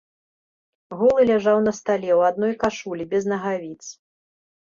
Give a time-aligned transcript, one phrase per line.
[1.01, 3.77] Голы ляжаў на стале, у адной кашулі, без нагавіц.